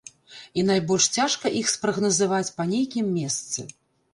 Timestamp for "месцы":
3.19-3.71